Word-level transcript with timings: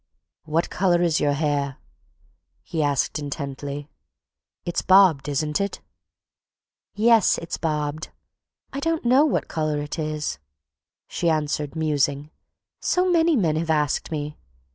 "What 0.45 0.71
color 0.71 1.03
is 1.03 1.19
your 1.19 1.33
hair?" 1.33 1.77
he 2.63 2.81
asked 2.81 3.19
intently. 3.19 3.87
"It's 4.65 4.81
bobbed, 4.81 5.29
isn't 5.29 5.61
it?" 5.61 5.79
"Yes, 6.95 7.37
it's 7.37 7.59
bobbed. 7.59 8.09
I 8.73 8.79
don't 8.79 9.05
know 9.05 9.25
what 9.25 9.47
color 9.47 9.77
it 9.79 9.99
is," 9.99 10.39
she 11.07 11.29
answered, 11.29 11.75
musing, 11.75 12.31
"so 12.79 13.11
many 13.11 13.35
men 13.35 13.57
have 13.57 13.69
asked 13.69 14.09
me. 14.09 14.39